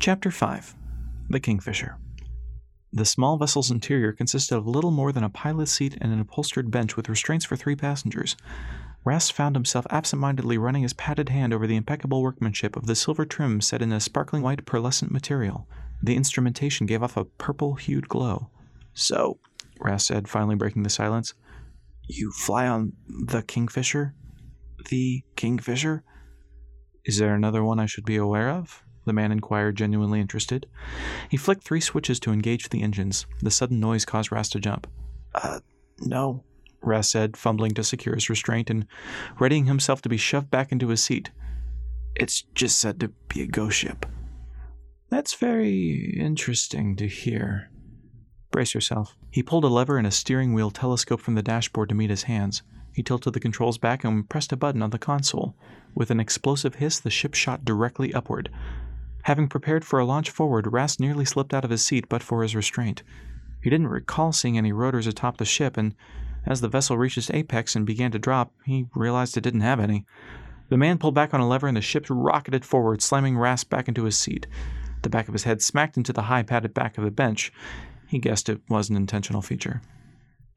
[0.00, 0.74] Chapter 5
[1.28, 1.98] The Kingfisher.
[2.90, 6.70] The small vessel's interior consisted of little more than a pilot's seat and an upholstered
[6.70, 8.34] bench with restraints for three passengers.
[9.04, 13.26] Rast found himself absent-mindedly running his padded hand over the impeccable workmanship of the silver
[13.26, 15.68] trim set in a sparkling white pearlescent material.
[16.02, 18.48] The instrumentation gave off a purple-hued glow.
[18.94, 19.38] So,
[19.78, 21.34] Rast said, finally breaking the silence,
[22.08, 24.14] you fly on the Kingfisher?
[24.88, 26.04] The Kingfisher?
[27.04, 28.82] Is there another one I should be aware of?
[29.04, 30.66] The man inquired, genuinely interested.
[31.30, 33.26] He flicked three switches to engage the engines.
[33.40, 34.86] The sudden noise caused Rast to jump.
[35.34, 35.60] Uh,
[36.00, 36.44] no,
[36.82, 38.86] Rast said, fumbling to secure his restraint and
[39.38, 41.30] readying himself to be shoved back into his seat.
[42.14, 44.06] It's just said to be a ghost ship.
[45.10, 47.70] That's very interesting to hear.
[48.50, 49.16] Brace yourself.
[49.30, 52.24] He pulled a lever and a steering wheel telescope from the dashboard to meet his
[52.24, 52.62] hands.
[52.92, 55.54] He tilted the controls back and pressed a button on the console.
[55.94, 58.50] With an explosive hiss, the ship shot directly upward.
[59.24, 62.42] Having prepared for a launch forward, Rast nearly slipped out of his seat but for
[62.42, 63.02] his restraint.
[63.62, 65.94] He didn't recall seeing any rotors atop the ship, and
[66.46, 69.80] as the vessel reached its apex and began to drop, he realized it didn't have
[69.80, 70.06] any.
[70.70, 73.88] The man pulled back on a lever and the ship rocketed forward, slamming Rast back
[73.88, 74.46] into his seat.
[75.02, 77.52] The back of his head smacked into the high padded back of the bench.
[78.06, 79.82] He guessed it was an intentional feature.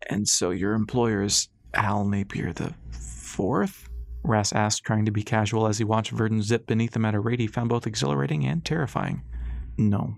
[0.10, 3.90] And so your employer is Hal Napier the fourth?
[4.24, 7.20] Rast asked, trying to be casual as he watched Verdant zip beneath him at a
[7.20, 9.24] rate he found both exhilarating and terrifying.
[9.78, 10.18] No.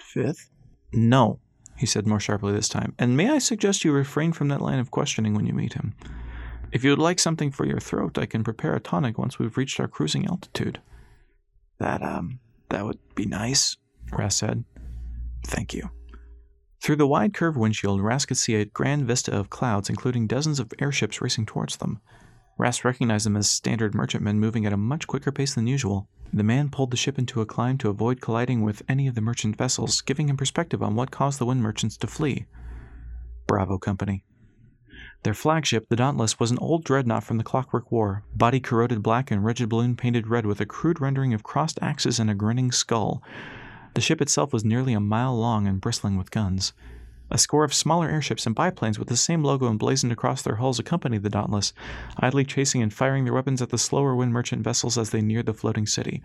[0.00, 0.50] Fifth?
[0.92, 1.40] No,
[1.76, 2.94] he said more sharply this time.
[2.98, 5.94] And may I suggest you refrain from that line of questioning when you meet him?
[6.72, 9.56] If you would like something for your throat, I can prepare a tonic once we've
[9.56, 10.80] reached our cruising altitude.
[11.78, 13.76] That, um, that would be nice,
[14.12, 14.64] Ras said.
[15.46, 15.90] Thank you.
[16.82, 20.60] Through the wide curved windshield, Ras could see a grand vista of clouds, including dozens
[20.60, 22.00] of airships racing towards them.
[22.60, 26.10] Rast recognized them as standard merchantmen moving at a much quicker pace than usual.
[26.30, 29.22] The man pulled the ship into a climb to avoid colliding with any of the
[29.22, 32.44] merchant vessels, giving him perspective on what caused the wind merchants to flee.
[33.46, 34.24] Bravo Company.
[35.22, 39.30] Their flagship, the Dauntless, was an old dreadnought from the Clockwork War, body corroded black
[39.30, 42.72] and rigid balloon painted red with a crude rendering of crossed axes and a grinning
[42.72, 43.22] skull.
[43.94, 46.74] The ship itself was nearly a mile long and bristling with guns.
[47.32, 50.80] A score of smaller airships and biplanes with the same logo emblazoned across their hulls
[50.80, 51.72] accompanied the Dauntless,
[52.18, 55.46] idly chasing and firing their weapons at the slower wind merchant vessels as they neared
[55.46, 56.22] the floating city.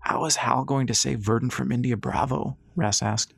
[0.00, 2.56] How is Hal going to save Verdant from India Bravo?
[2.74, 3.34] Rast asked.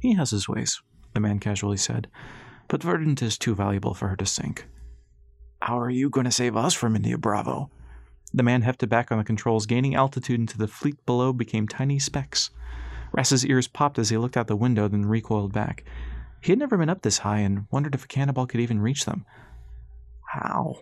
[0.00, 0.80] He has his ways,
[1.14, 2.08] the man casually said,
[2.68, 4.66] but Verdant is too valuable for her to sink.
[5.60, 7.70] How are you going to save us from India Bravo?
[8.32, 11.98] The man hefted back on the controls, gaining altitude until the fleet below became tiny
[11.98, 12.50] specks.
[13.12, 15.84] Rast's ears popped as he looked out the window, then recoiled back.
[16.40, 19.04] He had never been up this high and wondered if a cannonball could even reach
[19.04, 19.24] them.
[20.28, 20.78] How?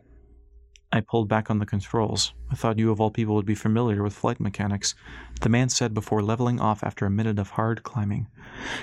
[0.92, 2.32] I pulled back on the controls.
[2.50, 4.94] I thought you of all people would be familiar with flight mechanics,
[5.41, 8.26] the man said before leveling off after a minute of hard climbing.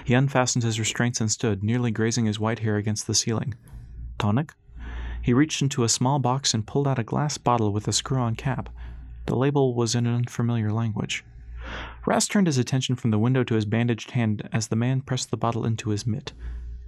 [0.05, 3.55] He unfastened his restraints and stood, nearly grazing his white hair against the ceiling.
[4.17, 4.53] Tonic?
[5.21, 8.19] He reached into a small box and pulled out a glass bottle with a screw
[8.19, 8.69] on cap.
[9.25, 11.25] The label was in an unfamiliar language.
[12.07, 15.29] Rast turned his attention from the window to his bandaged hand as the man pressed
[15.29, 16.31] the bottle into his mitt.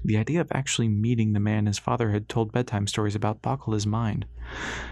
[0.06, 3.74] The idea of actually meeting the man his father had told bedtime stories about boggled
[3.74, 4.26] his mind.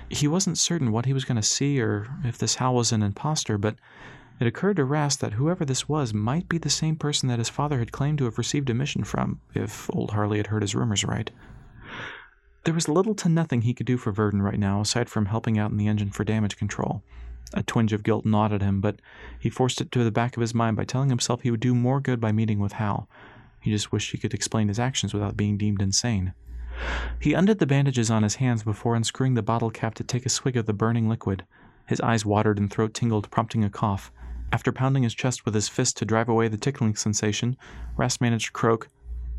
[0.10, 3.04] He wasn't certain what he was going to see or if this Hal was an
[3.04, 3.78] impostor, but
[4.42, 7.48] it occurred to Rast that whoever this was might be the same person that his
[7.48, 10.76] father had claimed to have received a mission from, if old Harley had heard his
[10.76, 11.32] rumors right.
[12.66, 15.58] There was little to nothing he could do for Verdant right now, aside from helping
[15.58, 17.02] out in the engine for damage control.
[17.54, 19.00] A twinge of guilt gnawed at him, but
[19.40, 21.74] he forced it to the back of his mind by telling himself he would do
[21.74, 23.10] more good by meeting with Hal.
[23.62, 26.34] He just wished he could explain his actions without being deemed insane.
[27.20, 30.30] He undid the bandages on his hands before unscrewing the bottle cap to take a
[30.30, 31.44] swig of the burning liquid.
[31.88, 34.12] His eyes watered and throat tingled, prompting a cough.
[34.52, 37.58] After pounding his chest with his fist to drive away the tickling sensation,
[37.96, 38.90] Rast managed to croak,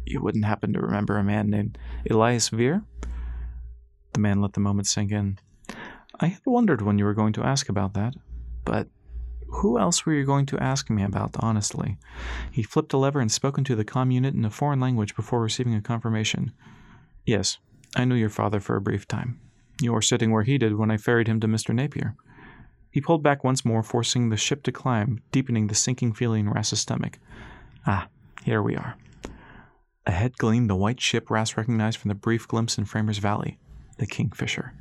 [0.04, 1.78] You wouldn't happen to remember a man named
[2.10, 2.82] Elias Vere?
[4.12, 5.38] The man let the moment sink in.
[6.20, 8.14] I had wondered when you were going to ask about that,
[8.64, 8.88] but
[9.48, 11.96] who else were you going to ask me about, honestly?
[12.50, 15.40] He flipped a lever and spoke into the comm unit in a foreign language before
[15.40, 16.52] receiving a confirmation.
[17.24, 17.58] Yes,
[17.96, 19.40] I knew your father for a brief time.
[19.80, 21.74] You were sitting where he did when I ferried him to Mr.
[21.74, 22.16] Napier.
[22.90, 26.52] He pulled back once more, forcing the ship to climb, deepening the sinking feeling in
[26.52, 27.18] Rast's stomach.
[27.86, 28.08] Ah,
[28.42, 28.96] here we are.
[30.06, 33.58] Ahead gleamed the white ship Rast recognized from the brief glimpse in Framers Valley,
[33.98, 34.74] the Kingfisher.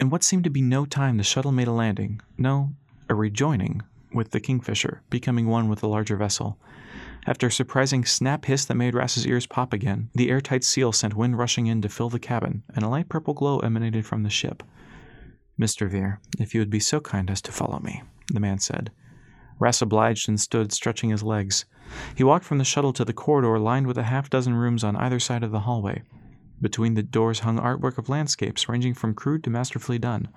[0.00, 2.22] In what seemed to be no time, the shuttle made a landing.
[2.38, 2.70] No,
[3.10, 3.82] a rejoining
[4.14, 6.58] with the Kingfisher, becoming one with the larger vessel.
[7.26, 11.14] After a surprising snap hiss that made Rast's ears pop again, the airtight seal sent
[11.14, 14.30] wind rushing in to fill the cabin, and a light purple glow emanated from the
[14.30, 14.62] ship.
[15.60, 15.88] Mr.
[15.88, 18.02] Vere, if you would be so kind as to follow me,
[18.32, 18.90] the man said.
[19.58, 21.66] Ras obliged and stood stretching his legs.
[22.16, 24.96] He walked from the shuttle to the corridor lined with a half dozen rooms on
[24.96, 26.02] either side of the hallway.
[26.60, 30.28] Between the doors hung artwork of landscapes ranging from crude to masterfully done.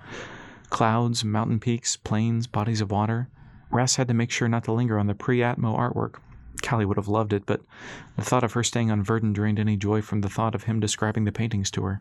[0.70, 3.28] Clouds, mountain peaks, plains, bodies of water.
[3.70, 6.16] Ras had to make sure not to linger on the pre-Atmo artwork.
[6.62, 7.60] Callie would have loved it, but
[8.16, 10.80] the thought of her staying on Verdant drained any joy from the thought of him
[10.80, 12.00] describing the paintings to her.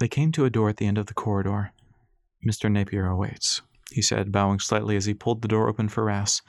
[0.00, 1.72] They came to a door at the end of the corridor.
[2.46, 2.70] Mr.
[2.70, 3.62] Napier awaits,
[3.92, 6.42] he said, bowing slightly as he pulled the door open for Ras.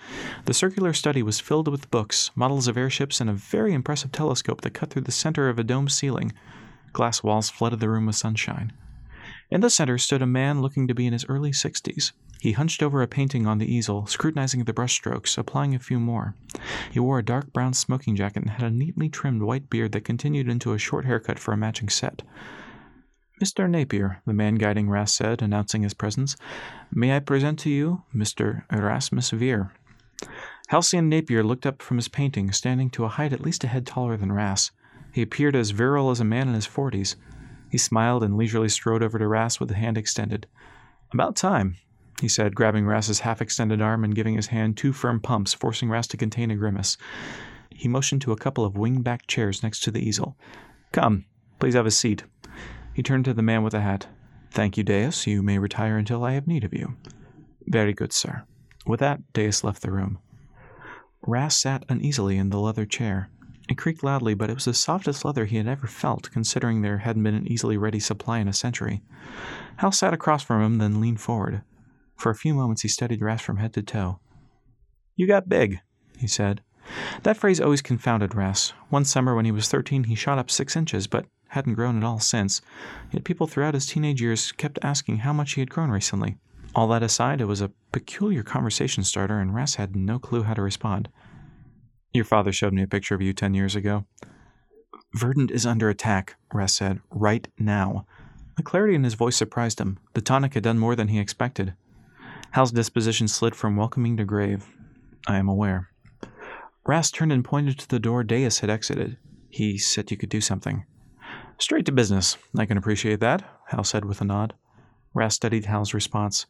[0.45, 4.61] The circular study was filled with books, models of airships, and a very impressive telescope
[4.61, 6.33] that cut through the center of a domed ceiling.
[6.95, 8.71] Glass walls flooded the room with sunshine.
[9.51, 12.13] In the center stood a man looking to be in his early sixties.
[12.39, 16.35] He hunched over a painting on the easel, scrutinizing the brushstrokes, applying a few more.
[16.89, 20.05] He wore a dark brown smoking jacket and had a neatly trimmed white beard that
[20.05, 22.21] continued into a short haircut for a matching set.
[23.43, 23.69] Mr.
[23.69, 26.37] Napier, the man guiding Ras said, announcing his presence,
[26.93, 28.63] may I present to you Mr.
[28.71, 29.73] Erasmus Veer.
[30.69, 33.85] Halcyon Napier looked up from his painting, standing to a height at least a head
[33.85, 34.71] taller than Ras.
[35.15, 37.15] He appeared as virile as a man in his forties.
[37.71, 40.45] He smiled and leisurely strode over to Ras with a hand extended.
[41.13, 41.77] About time,
[42.19, 45.87] he said, grabbing Ras's half extended arm and giving his hand two firm pumps, forcing
[45.87, 46.97] Ras to contain a grimace.
[47.69, 50.35] He motioned to a couple of wing back chairs next to the easel.
[50.91, 51.23] Come,
[51.59, 52.25] please have a seat.
[52.93, 54.07] He turned to the man with the hat.
[54.51, 55.25] Thank you, Deus.
[55.25, 56.97] You may retire until I have need of you.
[57.67, 58.43] Very good, sir.
[58.85, 60.19] With that, Deus left the room.
[61.21, 63.29] Ras sat uneasily in the leather chair.
[63.75, 66.99] It creaked loudly, but it was the softest leather he had ever felt, considering there
[66.99, 69.01] hadn't been an easily ready supply in a century.
[69.75, 71.61] Hal sat across from him, then leaned forward.
[72.15, 74.21] For a few moments he studied Ras from head to toe.
[75.17, 75.81] You got big,
[76.17, 76.61] he said.
[77.23, 78.71] That phrase always confounded Ras.
[78.87, 82.05] One summer when he was thirteen, he shot up six inches, but hadn't grown at
[82.05, 82.61] all since,
[83.11, 86.37] yet people throughout his teenage years kept asking how much he had grown recently.
[86.73, 90.53] All that aside, it was a peculiar conversation starter, and Ras had no clue how
[90.53, 91.09] to respond.
[92.15, 94.05] Your father showed me a picture of you ten years ago.
[95.13, 98.05] Verdant is under attack, Ras said, right now.
[98.55, 99.99] The clarity in his voice surprised him.
[100.13, 101.73] The tonic had done more than he expected.
[102.51, 104.65] Hal's disposition slid from welcoming to grave.
[105.27, 105.89] I am aware.
[106.87, 109.17] Ras turned and pointed to the door Deus had exited.
[109.49, 110.85] He said you could do something.
[111.57, 112.37] Straight to business.
[112.57, 114.53] I can appreciate that, Hal said with a nod.
[115.13, 116.45] Ras studied Hal's response.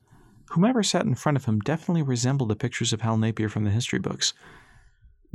[0.52, 3.72] Whomever sat in front of him definitely resembled the pictures of Hal Napier from the
[3.72, 4.36] history books.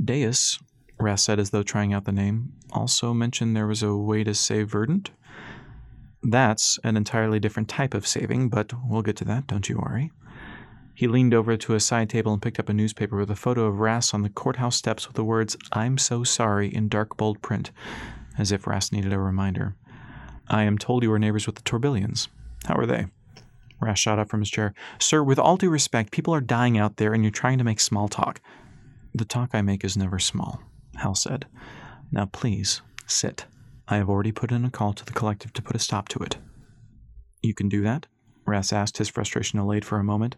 [0.03, 0.59] Deus,
[0.99, 4.33] Ras said as though trying out the name, also mentioned there was a way to
[4.33, 5.11] save Verdant.
[6.23, 10.11] That's an entirely different type of saving, but we'll get to that, don't you worry.
[10.93, 13.65] He leaned over to a side table and picked up a newspaper with a photo
[13.65, 17.41] of Ras on the courthouse steps with the words, I'm so sorry, in dark bold
[17.41, 17.71] print
[18.37, 19.75] as if Ras needed a reminder.
[20.47, 22.27] I am told you are neighbors with the Torbillions.
[22.65, 23.07] How are they?
[23.79, 24.73] Ras shot up from his chair.
[24.99, 27.79] Sir, with all due respect, people are dying out there and you're trying to make
[27.79, 28.41] small talk.
[29.13, 30.61] The talk I make is never small,
[30.95, 31.45] Hal said.
[32.11, 33.45] Now please, sit.
[33.87, 36.19] I have already put in a call to the collective to put a stop to
[36.19, 36.37] it.
[37.41, 38.07] You can do that?
[38.45, 40.37] Ras asked, his frustration allayed for a moment.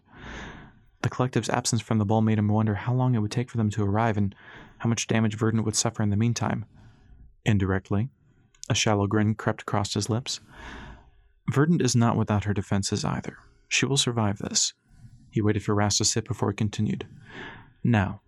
[1.02, 3.58] The collective's absence from the ball made him wonder how long it would take for
[3.58, 4.34] them to arrive and
[4.78, 6.64] how much damage Verdant would suffer in the meantime.
[7.44, 8.08] Indirectly,
[8.68, 10.40] a shallow grin crept across his lips.
[11.52, 13.36] Verdant is not without her defenses either.
[13.68, 14.72] She will survive this.
[15.30, 17.06] He waited for Ras to sit before he continued.
[17.82, 18.22] Now,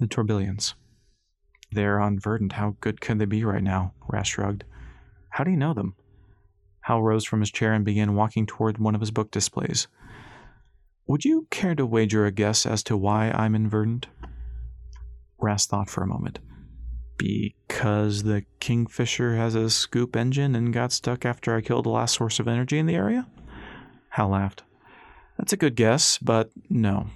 [0.00, 0.74] the Torbillions.
[1.70, 2.52] They're on Verdant.
[2.52, 3.94] How good could they be right now?
[4.08, 4.64] Ras shrugged.
[5.28, 5.94] How do you know them?
[6.82, 9.86] Hal rose from his chair and began walking toward one of his book displays.
[11.06, 14.08] Would you care to wager a guess as to why I'm in Verdant?
[15.38, 16.40] Ras thought for a moment
[17.20, 22.14] because the Kingfisher has a scoop engine and got stuck after I killed the last
[22.14, 23.26] source of energy in the area?
[24.08, 24.62] Hal laughed.
[25.36, 27.08] That's a good guess, but no.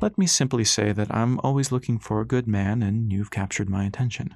[0.00, 3.70] Let me simply say that I'm always looking for a good man, and you've captured
[3.70, 4.34] my attention.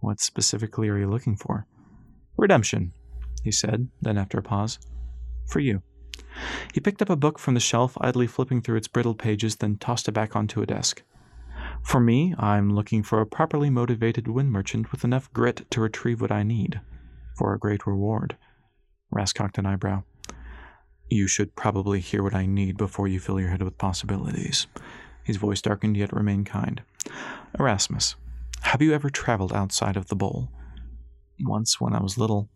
[0.00, 1.66] What specifically are you looking for?
[2.36, 2.92] Redemption,
[3.42, 4.78] he said, then after a pause.
[5.46, 5.82] For you.
[6.72, 9.76] He picked up a book from the shelf, idly flipping through its brittle pages, then
[9.76, 11.02] tossed it back onto a desk.
[11.82, 16.20] For me, I'm looking for a properly motivated wind merchant with enough grit to retrieve
[16.20, 16.80] what I need
[17.36, 18.36] for a great reward.
[19.10, 20.04] Ras cocked an eyebrow.
[21.10, 24.66] You should probably hear what I need before you fill your head with possibilities.
[25.24, 26.82] His voice darkened yet remained kind.
[27.58, 28.14] Erasmus,
[28.62, 30.48] have you ever traveled outside of the bowl?
[31.40, 32.48] Once when I was little.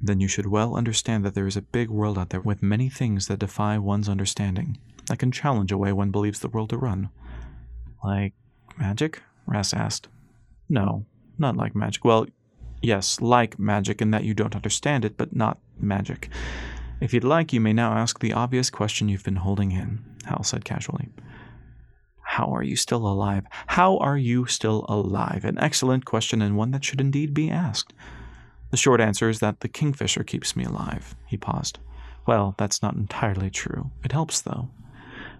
[0.00, 2.88] Then you should well understand that there is a big world out there with many
[2.88, 6.78] things that defy one's understanding, that can challenge a way one believes the world to
[6.78, 7.10] run.
[8.02, 8.34] Like
[8.76, 9.22] Magic?
[9.46, 10.08] Ras asked.
[10.68, 11.04] No,
[11.38, 12.04] not like magic.
[12.04, 12.26] Well,
[12.82, 16.28] yes, like magic in that you don't understand it, but not magic.
[17.04, 20.42] If you'd like, you may now ask the obvious question you've been holding in, Hal
[20.42, 21.10] said casually.
[22.22, 23.44] How are you still alive?
[23.66, 25.44] How are you still alive?
[25.44, 27.92] An excellent question and one that should indeed be asked.
[28.70, 31.14] The short answer is that the kingfisher keeps me alive.
[31.26, 31.78] He paused.
[32.26, 33.90] Well, that's not entirely true.
[34.02, 34.70] It helps, though.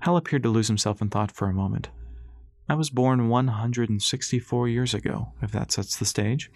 [0.01, 1.89] Hal appeared to lose himself in thought for a moment.
[2.69, 6.51] I was born 164 years ago, if that sets the stage.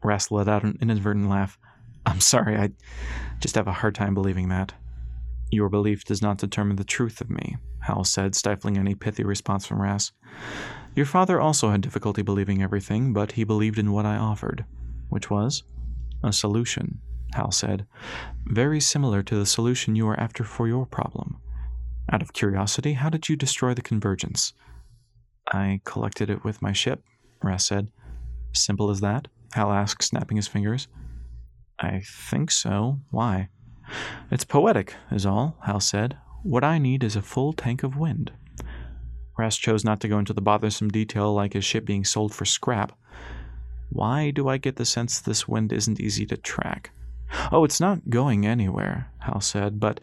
[0.00, 1.58] Ras let out an inadvertent laugh.
[2.08, 2.70] I'm sorry, I
[3.38, 4.72] just have a hard time believing that.
[5.50, 9.66] Your belief does not determine the truth of me, Hal said, stifling any pithy response
[9.66, 10.12] from Ras.
[10.94, 14.64] Your father also had difficulty believing everything, but he believed in what I offered,
[15.10, 15.64] which was
[16.24, 16.98] a solution,
[17.34, 17.86] Hal said,
[18.46, 21.36] very similar to the solution you are after for your problem.
[22.10, 24.54] Out of curiosity, how did you destroy the convergence?
[25.52, 27.02] I collected it with my ship,
[27.42, 27.88] Ras said.
[28.54, 29.28] Simple as that?
[29.52, 30.88] Hal asked, snapping his fingers.
[31.80, 33.00] I think so.
[33.10, 33.48] Why?
[34.30, 36.18] It's poetic, is all, Hal said.
[36.42, 38.32] What I need is a full tank of wind.
[39.38, 42.44] Ras chose not to go into the bothersome detail like his ship being sold for
[42.44, 42.92] scrap.
[43.90, 46.90] Why do I get the sense this wind isn't easy to track?
[47.52, 50.00] Oh, it's not going anywhere, Hal said, but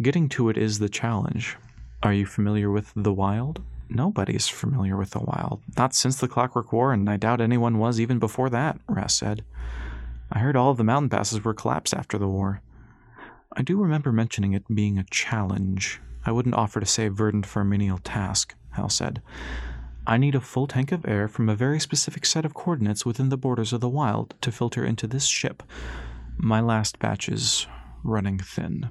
[0.00, 1.56] getting to it is the challenge.
[2.02, 3.62] Are you familiar with the wild?
[3.88, 5.62] Nobody's familiar with the wild.
[5.76, 9.44] Not since the Clockwork War, and I doubt anyone was even before that, Ras said.
[10.30, 12.60] I heard all of the mountain passes were collapsed after the war.
[13.56, 16.00] I do remember mentioning it being a challenge.
[16.24, 19.22] I wouldn't offer to save Verdant for a menial task, Hal said.
[20.06, 23.28] I need a full tank of air from a very specific set of coordinates within
[23.28, 25.62] the borders of the wild to filter into this ship.
[26.36, 27.66] My last batch is
[28.04, 28.90] running thin.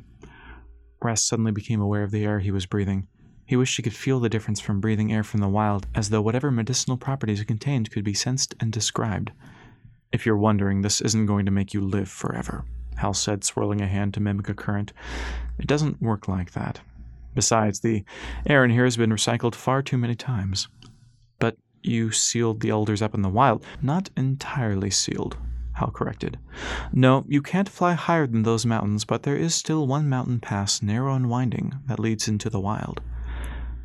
[1.01, 3.07] Ras suddenly became aware of the air he was breathing.
[3.45, 6.21] He wished he could feel the difference from breathing air from the wild, as though
[6.21, 9.31] whatever medicinal properties it contained could be sensed and described.
[10.15, 12.63] If you're wondering, this isn't going to make you live forever.
[12.95, 14.93] Hal said, swirling a hand to mimic a current.
[15.59, 16.79] It doesn't work like that.
[17.33, 18.05] Besides, the
[18.47, 20.69] air in here has been recycled far too many times.
[21.37, 23.65] But you sealed the elders up in the wild.
[23.81, 25.35] Not entirely sealed,
[25.73, 26.39] Hal corrected.
[26.93, 30.81] No, you can't fly higher than those mountains, but there is still one mountain pass,
[30.81, 33.01] narrow and winding, that leads into the wild.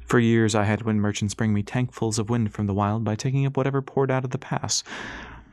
[0.06, 3.16] For years, I had wind merchants bring me tankfuls of wind from the wild by
[3.16, 4.84] taking up whatever poured out of the pass.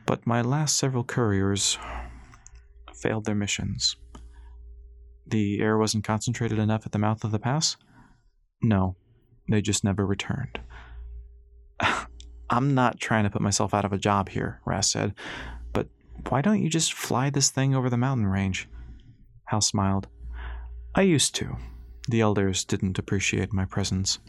[0.08, 1.78] But my last several couriers
[2.94, 3.94] failed their missions.
[5.26, 7.76] The air wasn't concentrated enough at the mouth of the pass?
[8.62, 8.96] No,
[9.50, 10.60] they just never returned.
[12.50, 15.14] I'm not trying to put myself out of a job here, Ras said,
[15.74, 15.88] but
[16.30, 18.66] why don't you just fly this thing over the mountain range?
[19.48, 20.08] Hal smiled.
[20.94, 21.58] I used to.
[22.08, 24.20] The elders didn't appreciate my presence.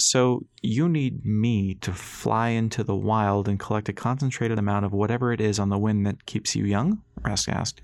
[0.00, 4.92] So you need me to fly into the wild and collect a concentrated amount of
[4.92, 7.02] whatever it is on the wind that keeps you young?
[7.22, 7.82] Ras asked.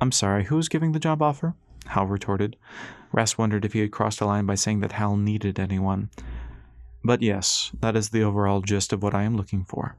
[0.00, 1.54] I'm sorry, who's giving the job offer?
[1.86, 2.56] Hal retorted.
[3.12, 6.10] Ras wondered if he had crossed a line by saying that Hal needed anyone.
[7.04, 9.96] But yes, that is the overall gist of what I am looking for.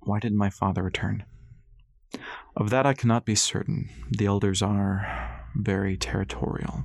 [0.00, 1.24] Why did my father return?
[2.56, 3.88] Of that I cannot be certain.
[4.16, 6.84] The elders are very territorial.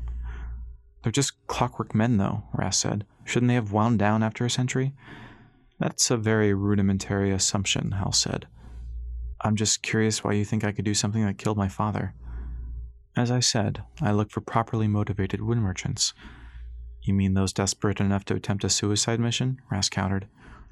[1.01, 3.06] They're just clockwork men, though, Ras said.
[3.24, 4.94] Shouldn't they have wound down after a century?
[5.79, 8.48] That's a very rudimentary assumption, Hal said.
[9.41, 12.13] I'm just curious why you think I could do something that killed my father.
[13.15, 16.13] As I said, I look for properly motivated wind merchants.
[17.01, 19.60] You mean those desperate enough to attempt a suicide mission?
[19.72, 20.27] Ras countered.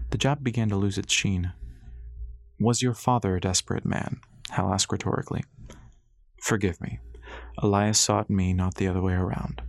[0.10, 1.54] The job began to lose its sheen.
[2.60, 4.20] Was your father a desperate man?
[4.52, 5.44] Hal asked rhetorically.
[6.42, 7.00] Forgive me.
[7.60, 9.62] Elias sought me, not the other way around.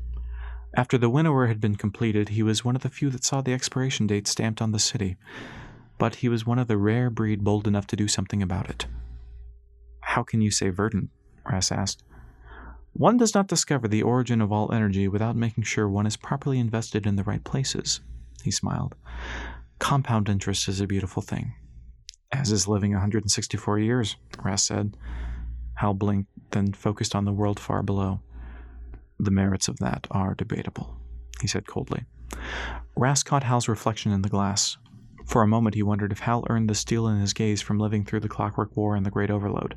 [0.79, 3.53] After the winnower had been completed, he was one of the few that saw the
[3.53, 5.17] expiration date stamped on the city,
[5.99, 8.87] but he was one of the rare breed bold enough to do something about it.
[10.03, 11.11] How can you say verdant?
[11.51, 12.05] Ras asked.
[12.93, 16.61] One does not discover the origin of all energy without making sure one is properly
[16.61, 17.99] invested in the right places,
[18.45, 18.95] he smiled.
[19.81, 21.55] Compound interest is a beautiful thing.
[22.31, 24.97] As is living 164 years, Ras said.
[25.75, 28.21] Hal blinked, then focused on the world far below.
[29.19, 30.97] The merits of that are debatable,
[31.41, 32.05] he said coldly.
[32.97, 34.77] Ras caught Hal's reflection in the glass.
[35.27, 38.05] For a moment he wondered if Hal earned the steel in his gaze from living
[38.05, 39.77] through the Clockwork War and the Great Overload.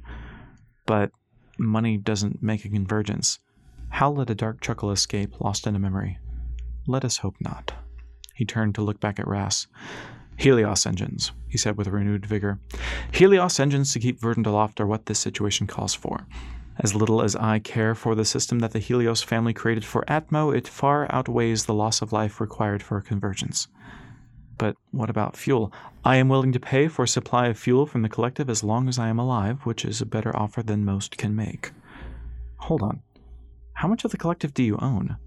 [0.86, 1.12] But
[1.58, 3.40] money doesn't make a convergence.
[3.90, 6.18] Hal let a dark chuckle escape, lost in a memory.
[6.88, 7.74] Let us hope not.
[8.36, 9.68] He turned to look back at Ras.
[10.38, 12.60] Helios engines, he said with renewed vigor.
[13.12, 16.26] Helios engines to keep Verdant aloft are what this situation calls for.
[16.84, 20.56] As little as I care for the system that the Helios family created for Atmo,
[20.56, 23.68] it far outweighs the loss of life required for a convergence.
[24.58, 25.72] But what about fuel?
[26.04, 28.90] I am willing to pay for a supply of fuel from the collective as long
[28.90, 31.72] as I am alive, which is a better offer than most can make.
[32.58, 33.04] Hold on.
[33.74, 35.18] How much of the collective do you own?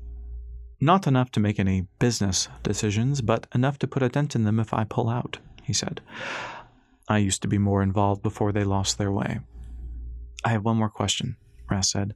[0.80, 4.58] Not enough to make any business decisions, but enough to put a dent in them
[4.58, 6.00] if I pull out, he said.
[7.08, 9.38] I used to be more involved before they lost their way.
[10.44, 11.36] I have one more question,
[11.70, 12.14] Ras said.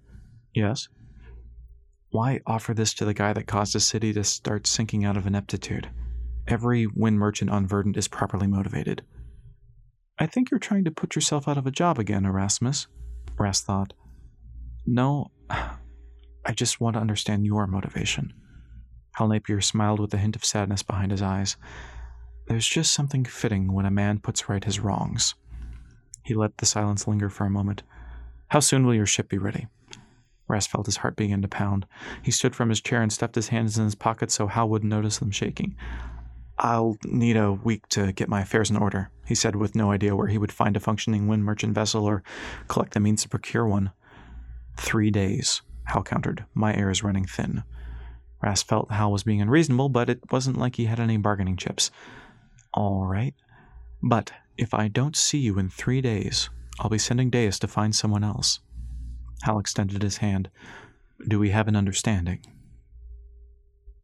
[0.55, 0.89] Yes?
[2.11, 5.27] Why offer this to the guy that caused the city to start sinking out of
[5.27, 5.91] ineptitude?
[6.47, 9.03] Every wind merchant on Verdant is properly motivated.
[10.19, 12.87] I think you're trying to put yourself out of a job again, Erasmus,
[13.39, 13.93] Ras thought.
[14.87, 18.33] No, I just want to understand your motivation.
[19.13, 21.57] Hal Napier smiled with a hint of sadness behind his eyes.
[22.47, 25.35] There's just something fitting when a man puts right his wrongs.
[26.25, 27.83] He let the silence linger for a moment.
[28.49, 29.67] How soon will your ship be ready?
[30.49, 31.87] Ras felt his heart begin to pound.
[32.23, 34.91] He stood from his chair and stuffed his hands in his pockets so Hal wouldn't
[34.91, 35.77] notice them shaking.
[36.59, 40.17] I'll need a week to get my affairs in order, he said with no idea
[40.17, 42.23] where he would find a functioning wind merchant vessel or
[42.67, 43.93] collect the means to procure one.
[44.77, 46.45] Three days, Hal countered.
[46.55, 47.63] My air is running thin.
[48.43, 51.91] Ras felt Hal was being unreasonable, but it wasn't like he had any bargaining chips.
[52.73, 53.35] All right.
[54.03, 57.95] But if I don't see you in three days, I'll be sending Deus to find
[57.95, 58.61] someone else.
[59.43, 60.51] Hal extended his hand.
[61.27, 62.41] Do we have an understanding?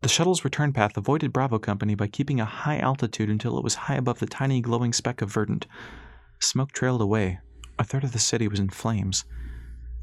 [0.02, 3.74] The shuttle's return path avoided Bravo Company by keeping a high altitude until it was
[3.74, 5.66] high above the tiny glowing speck of verdant.
[6.40, 7.38] Smoke trailed away.
[7.78, 9.24] A third of the city was in flames.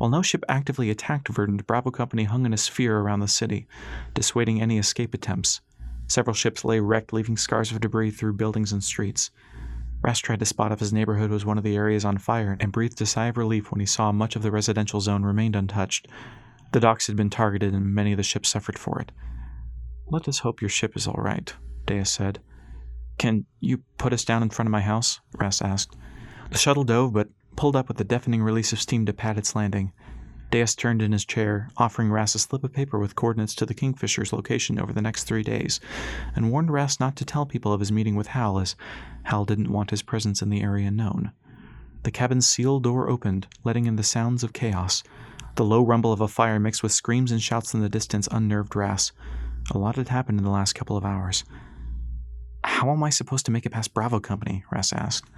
[0.02, 3.68] While no ship actively attacked Verdant, Bravo Company hung in a sphere around the city,
[4.16, 5.62] dissuading any escape attempts.
[6.08, 9.30] Several ships lay wrecked, leaving scars of debris through buildings and streets.
[10.02, 12.72] Ras tried to spot if his neighborhood was one of the areas on fire and
[12.72, 16.08] breathed a sigh of relief when he saw much of the residential zone remained untouched.
[16.72, 19.12] The docks had been targeted and many of the ships suffered for it.
[20.08, 21.54] Let us hope your ship is all right,
[21.86, 22.40] Deus said.
[23.18, 25.20] Can you put us down in front of my house?
[25.38, 25.96] Ras asked.
[26.50, 29.56] The shuttle dove, but pulled up with a deafening release of steam to pad its
[29.56, 29.94] landing.
[30.52, 33.74] Deus turned in his chair, offering Ras a slip of paper with coordinates to the
[33.74, 35.80] Kingfisher's location over the next three days,
[36.36, 38.76] and warned Ras not to tell people of his meeting with Hal, as
[39.24, 41.32] Hal didn't want his presence in the area known.
[42.04, 45.04] The cabin's sealed door opened, letting in the sounds of chaos.
[45.56, 48.76] The low rumble of a fire mixed with screams and shouts in the distance unnerved
[48.76, 49.14] Ras.
[49.72, 51.46] A lot had happened in the last couple of hours.
[52.66, 54.66] How am I supposed to make it past Bravo Company?
[54.70, 55.30] Ras asked.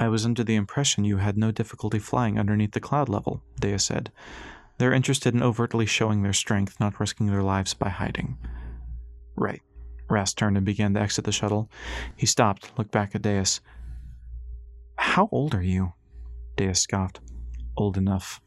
[0.00, 3.84] I was under the impression you had no difficulty flying underneath the cloud level, Deus
[3.84, 4.12] said.
[4.78, 8.38] They're interested in overtly showing their strength, not risking their lives by hiding.
[9.34, 9.60] Right.
[10.08, 11.68] Ras turned and began to exit the shuttle.
[12.16, 13.60] He stopped, looked back at Deus.
[14.96, 15.94] How old are you?
[16.56, 17.20] Deus scoffed.
[17.76, 18.40] Old enough.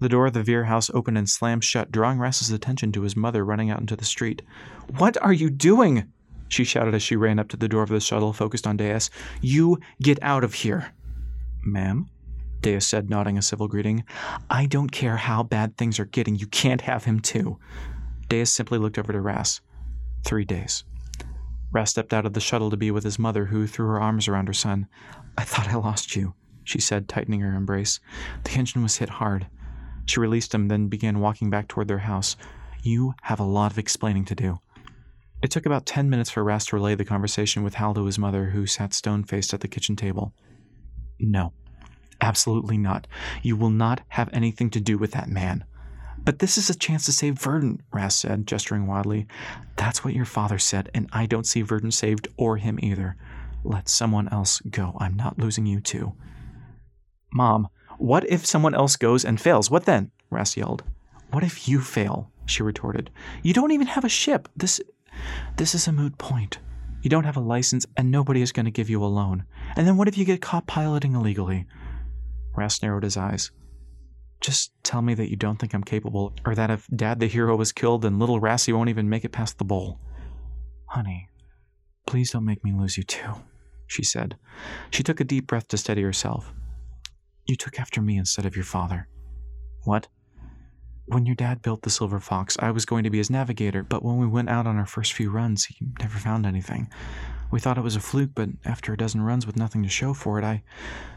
[0.00, 3.16] The door of the Veer house opened and slammed shut, drawing Ras's attention to his
[3.16, 4.42] mother running out into the street.
[4.96, 6.12] What are you doing?
[6.48, 9.10] She shouted as she ran up to the door of the shuttle, focused on Deus.
[9.40, 10.92] You get out of here.
[11.62, 12.08] Ma'am?
[12.60, 14.04] Deus said, nodding a civil greeting.
[14.50, 16.34] I don't care how bad things are getting.
[16.34, 17.58] You can't have him, too.
[18.28, 19.60] Deus simply looked over to Ras.
[20.24, 20.84] Three days.
[21.70, 24.26] Ras stepped out of the shuttle to be with his mother, who threw her arms
[24.26, 24.88] around her son.
[25.36, 26.34] I thought I lost you,
[26.64, 28.00] she said, tightening her embrace.
[28.44, 29.46] The engine was hit hard.
[30.06, 32.36] She released him, then began walking back toward their house.
[32.82, 34.58] You have a lot of explaining to do.
[35.40, 38.18] It took about ten minutes for Ras to relay the conversation with Hal to his
[38.18, 40.34] mother, who sat stone faced at the kitchen table.
[41.20, 41.52] No,
[42.20, 43.06] absolutely not.
[43.42, 45.64] You will not have anything to do with that man.
[46.24, 49.28] But this is a chance to save Verdant, Ras said, gesturing wildly.
[49.76, 53.16] That's what your father said, and I don't see Verdant saved or him either.
[53.62, 54.96] Let someone else go.
[54.98, 56.14] I'm not losing you too.
[57.32, 59.70] Mom, what if someone else goes and fails?
[59.70, 60.10] What then?
[60.30, 60.82] Ras yelled.
[61.30, 62.30] What if you fail?
[62.46, 63.10] She retorted.
[63.42, 64.48] You don't even have a ship.
[64.56, 64.80] This
[65.56, 66.58] this is a moot point.
[67.02, 69.44] You don't have a license, and nobody is going to give you a loan.
[69.76, 71.66] And then what if you get caught piloting illegally?
[72.56, 73.50] Ras narrowed his eyes.
[74.40, 77.56] Just tell me that you don't think I'm capable, or that if Dad the hero
[77.56, 80.00] was killed, then little Rassie won't even make it past the bowl.
[80.86, 81.28] Honey,
[82.06, 83.34] please don't make me lose you too,
[83.86, 84.36] she said.
[84.90, 86.52] She took a deep breath to steady herself.
[87.46, 89.08] You took after me instead of your father.
[89.84, 90.08] What?
[91.08, 94.02] When your dad built the Silver Fox, I was going to be his navigator, but
[94.02, 96.90] when we went out on our first few runs, he never found anything.
[97.50, 100.12] We thought it was a fluke, but after a dozen runs with nothing to show
[100.12, 100.62] for it, I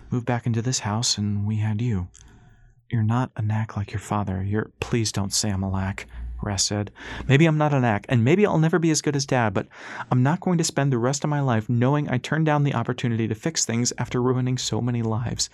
[0.10, 2.08] moved back into this house and we had you.
[2.89, 4.41] You're not a knack like your father.
[4.41, 4.71] You're.
[4.80, 6.08] Please don't say I'm a lack.
[6.41, 6.91] Ras said.
[7.27, 9.67] Maybe I'm not an act, and maybe I'll never be as good as Dad, but
[10.12, 12.73] I'm not going to spend the rest of my life knowing I turned down the
[12.73, 15.49] opportunity to fix things after ruining so many lives.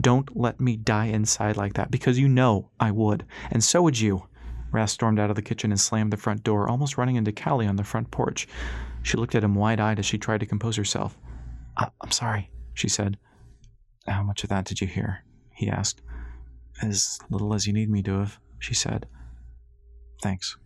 [0.00, 3.98] Don't let me die inside like that, because you know I would, and so would
[3.98, 4.24] you.
[4.70, 7.66] Ras stormed out of the kitchen and slammed the front door, almost running into Callie
[7.66, 8.46] on the front porch.
[9.02, 11.18] She looked at him wide eyed as she tried to compose herself.
[11.76, 13.18] I'm sorry, she said.
[14.06, 15.24] How much of that did you hear?
[15.54, 16.02] he asked.
[16.82, 19.06] As little as you need me to have, she said.
[20.20, 20.56] Thanks.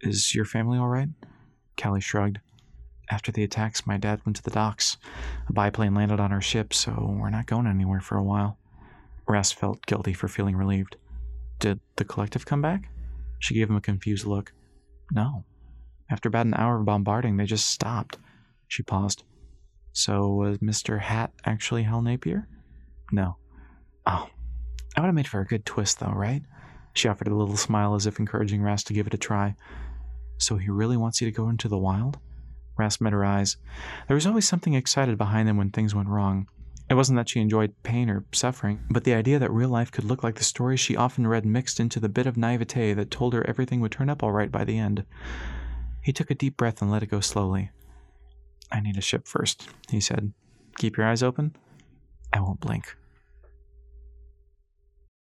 [0.00, 1.08] Is your family all right?
[1.80, 2.40] Callie shrugged.
[3.10, 4.96] After the attacks, my dad went to the docks.
[5.48, 8.56] A biplane landed on our ship, so we're not going anywhere for a while.
[9.28, 10.96] Rast felt guilty for feeling relieved.
[11.58, 12.88] Did the collective come back?
[13.38, 14.52] She gave him a confused look.
[15.12, 15.44] No.
[16.10, 18.18] After about an hour of bombarding, they just stopped.
[18.68, 19.24] She paused.
[19.92, 21.00] So was Mr.
[21.00, 22.48] Hat actually Hal Napier?
[23.12, 23.36] No.
[24.06, 24.28] Oh.
[24.96, 26.42] I would have made for a good twist, though, right?
[27.00, 29.54] She offered a little smile as if encouraging Rast to give it a try.
[30.36, 32.18] So he really wants you to go into the wild?
[32.76, 33.56] Rast met her eyes.
[34.06, 36.46] There was always something excited behind them when things went wrong.
[36.90, 40.04] It wasn't that she enjoyed pain or suffering, but the idea that real life could
[40.04, 43.32] look like the stories she often read mixed into the bit of naivete that told
[43.32, 45.06] her everything would turn up all right by the end.
[46.02, 47.70] He took a deep breath and let it go slowly.
[48.70, 50.34] I need a ship first, he said.
[50.76, 51.56] Keep your eyes open?
[52.30, 52.94] I won't blink.